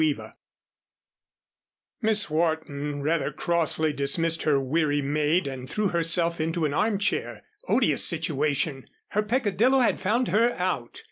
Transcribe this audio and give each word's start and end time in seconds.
CHAPTER 0.01 0.15
VIII 0.23 0.33
Miss 2.01 2.29
Wharton 2.31 3.03
rather 3.03 3.31
crossly 3.31 3.93
dismissed 3.93 4.41
her 4.41 4.59
weary 4.59 4.99
maid, 4.99 5.45
and 5.45 5.69
threw 5.69 5.89
herself 5.89 6.41
into 6.41 6.65
an 6.65 6.73
armchair. 6.73 7.43
Odious 7.67 8.03
situation! 8.03 8.89
Her 9.09 9.21
peccadillo 9.21 9.81
had 9.81 10.01
found 10.01 10.29
her 10.29 10.53
out! 10.53 10.99